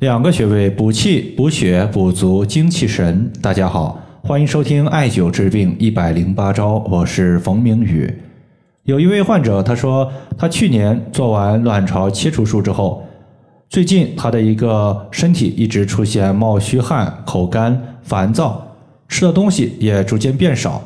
[0.00, 3.30] 两个穴位补气、补血、补足精气神。
[3.42, 8.10] 大家好，欢迎收听艾灸治病一百零八招，我是冯明宇。
[8.84, 13.04] 有一位患者，他说他去年做完卵巢切除术之后，
[13.68, 18.74] 最近他的一个身体一直出现冒虚汗、口干、烦躁，
[19.06, 20.82] 吃的东西也逐渐变少。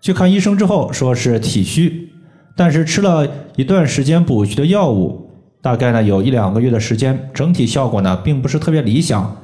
[0.00, 2.08] 去看医生之后，说是体虚，
[2.56, 5.23] 但是吃了一段时间补虚的药物。
[5.64, 9.34] 大概呢有一两个月的时间，整体效果呢并不是特别理想。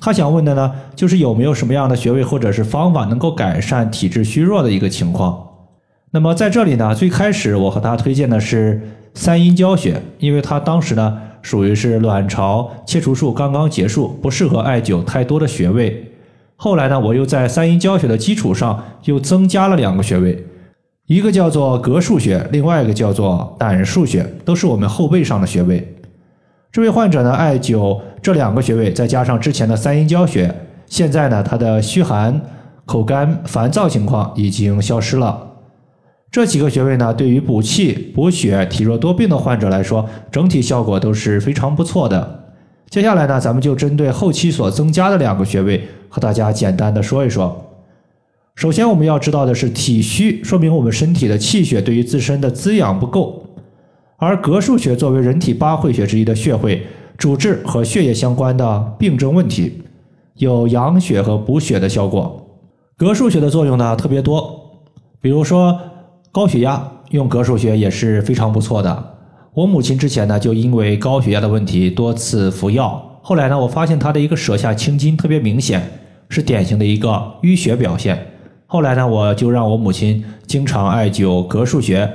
[0.00, 5.48] 他想问的呢就是有没有什么样的穴位或者是方法能够改善体质虚弱的一个情况。
[6.12, 8.80] 那么在这里呢，最开始我和他推荐的是
[9.12, 16.10] 三阴交穴，因为他当时呢属于是卵巢切除术刚刚结束，不适合艾灸太多的穴位。
[16.56, 20.42] 后来呢，我又在三阴交穴的基础上又增加了两个穴位。
[21.06, 25.96] 一个叫做膈腧穴，另外一个叫做胆腧穴，都是我们后背上的穴位。
[26.72, 30.52] 这位患者呢，艾灸这两个穴位，再加上之前的三阴交穴，
[30.86, 32.40] 现在呢，他的虚寒、
[32.84, 35.44] 口干、烦躁情况已经消失了。
[36.32, 42.46] 这几个穴位呢，对于补气、补血、体弱多病的患者来说，整体效果都是非常不错的。
[42.90, 47.62] 接下来呢，咱们就针对后期所增加的两个穴位，和大家简单的说一说。
[48.56, 53.44] 首先，我们要知道的是，体虚说明我们身体的气血对于自身的滋养不够。
[54.16, 56.86] 而膈腧穴作为人体八会穴之一的穴会，
[57.18, 59.82] 主治和血液相关的病症问题，
[60.36, 62.48] 有养血和补血的效果。
[62.96, 64.58] 膈腧穴的作用呢特别多，
[65.20, 65.78] 比如说
[66.32, 69.18] 高血压用膈腧穴也是非常不错的。
[69.52, 75.86] 我母亲之前呢就因为高血压的问题多次服药，后来呢我发现她的一个舌下青筋特别明显，
[76.30, 77.10] 是典型的一个
[77.42, 78.26] 淤血表现。
[78.68, 82.10] 后来呢，我就让我母亲经常艾灸膈腧穴，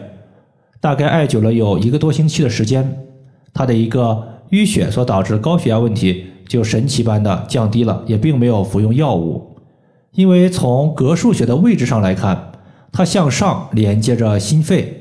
[0.82, 3.06] 大概艾灸了有一个多星期的时间，
[3.54, 9.56] 她的一个淤血所导致高血压问题就神奇般的降低了，也并没有服用药物。
[10.12, 12.52] 因为从膈腧穴的位置上来看，
[12.92, 14.98] 它向上连接着心肺。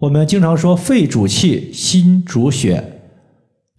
[0.00, 3.00] 我们经常说肺主气，心主血，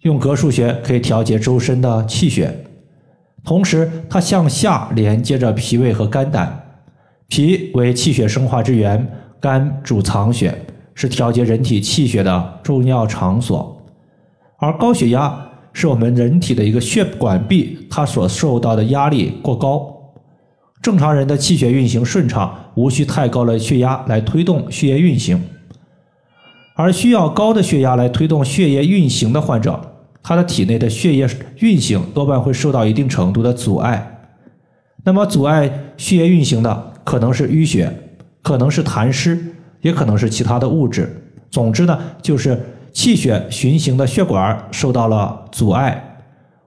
[0.00, 2.64] 用膈腧穴可以调节周身的气血，
[3.44, 6.62] 同时它向下连接着脾胃和肝胆。
[7.34, 9.04] 脾为气血生化之源，
[9.40, 10.56] 肝主藏血，
[10.94, 13.76] 是调节人体气血的重要场所。
[14.58, 15.36] 而高血压
[15.72, 19.92] 是我们人体的一个血管壁，它所受到的压力过高。
[20.80, 25.42] 正常人的气血运行顺畅，无需太高的血压来推动血液运行。
[26.76, 29.80] 而需要高的血压来推动血液运行的患者，
[30.22, 31.28] 他的体内的血液
[31.58, 34.28] 运行多半会受到一定程度的阻碍。
[35.02, 36.93] 那么，阻碍血液运行的。
[37.14, 37.88] 可能是淤血，
[38.42, 39.38] 可能是痰湿，
[39.82, 41.08] 也可能是其他的物质。
[41.48, 42.60] 总之呢，就是
[42.92, 46.18] 气血循行的血管受到了阻碍。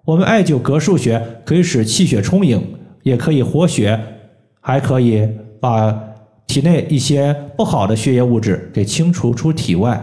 [0.05, 2.65] 我们艾灸膈腧穴，可以使气血充盈，
[3.03, 3.99] 也可以活血，
[4.61, 5.27] 还可以
[5.59, 5.93] 把
[6.47, 10.01] 体内一些不好的血液物质给清除出体外。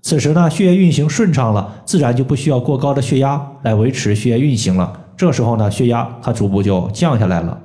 [0.00, 4.90] 此时呢，血液运行顺畅了，自然就不需要过高的血压来维持血液运行了。
[5.14, 7.60] 这时候呢，血压它逐步就降下来了。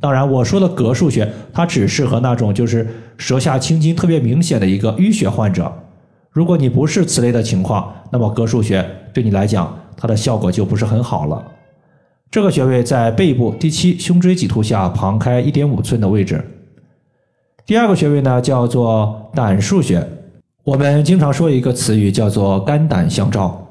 [0.00, 2.88] 当然，我说的膈腧穴，它只适合那种就是
[3.18, 5.70] 舌下青筋特别明显的一个淤血患者。
[6.30, 11.44] 如果你不是此类的情况，那么膈腧穴对你来讲，它的效果就不是很好了。
[12.30, 16.42] 这个穴位在背部第七胸椎棘突下旁开一点五寸的位置。
[17.66, 20.08] 第二个穴位呢，叫做胆腧穴。
[20.62, 23.66] 我们经常说一个词语叫做肝胆相照，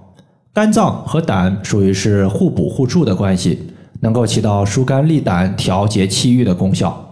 [0.53, 3.68] 肝脏和胆属于是互补互助的关系。
[4.01, 7.05] 能够起到疏肝利胆、调节气郁的功效。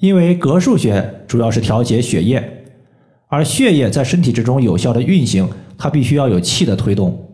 [0.00, 2.66] 因为膈腧穴主要是调节血液，
[3.26, 7.28] 而血液在身体之中有效的运行，它必须要有气的推动。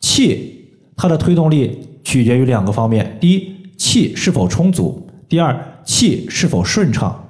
[0.00, 7.20] 气它的推动力取决于两个方面：第一，气是否充足；第二，气是否顺畅。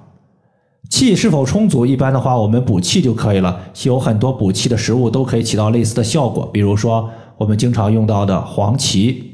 [0.89, 3.61] 气是否充足，一般的话，我们补气就可以了。
[3.83, 9.34] 有很多补气的食物都可以起到类似的效果，比如说我们经常用到的黄芪。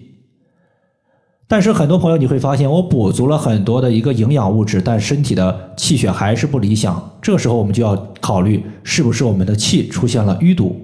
[1.50, 7.18] 但是很多朋友你会发现，我补足了很多的一个营养物质，但身体的气血还是不理想。
[7.20, 10.80] 这时候我们就要考虑，是不是我们的气出现了淤堵。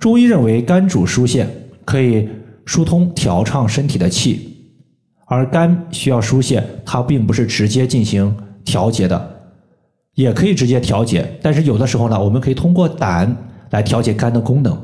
[0.00, 1.48] 中医认为，肝主疏泄，
[1.84, 2.28] 可以
[2.66, 4.72] 疏通调畅身体的气，
[5.26, 9.36] 而肝需要疏泄，它并不是直接进行调节的，
[10.16, 11.38] 也可以直接调节。
[11.40, 13.32] 但是有的时候呢，我们可以通过胆
[13.70, 14.76] 来调节肝的功能。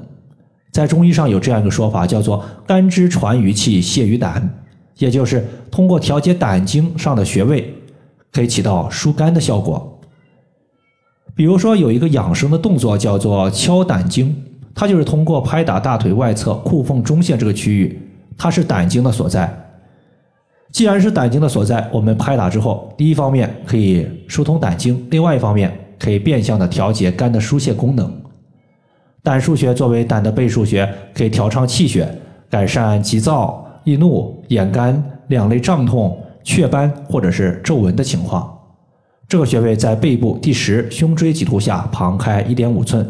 [0.73, 4.63] 在中医上有这样一个说法，叫做“肝之传于气，泄于胆”，
[4.99, 7.75] 也就是通过调节胆经上的穴位，
[8.33, 10.01] 可以起到疏肝的效果。
[11.35, 14.37] 比如说有一个养生的动作叫做敲胆经，
[14.75, 18.01] 它就是通过拍打大腿外侧裤缝中线这个区域，
[18.37, 19.67] 它是胆经的所在。
[20.71, 28.20] 既然是胆经的所在，我们拍打之后，第一方面可以疏通胆经，另外一方面可以变相的调节肝的疏泄功能。
[29.23, 32.09] 胆腧穴作为胆的背腧穴，可以调畅气血，
[32.49, 38.51] 改善急躁易怒、眼干、两肋胀痛、雀斑或者是皱纹的情况。
[39.29, 43.09] 这个穴位在背部第十胸椎棘突下旁开一点五寸。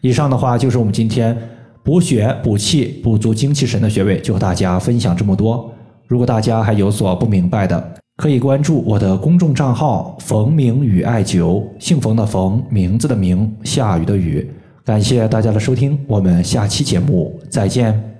[0.00, 1.36] 以上的话就是我们今天
[1.82, 5.70] 补血、补气、补足精气神的穴位，就和大家分享这么多。
[6.06, 14.48] 如果大家还有所不明白的，可以关注我的公众账号“冯明宇艾灸”，姓冯的冯，名字的名，下雨的雨。
[14.88, 18.17] 感谢大家的收听，我们下期节目再见。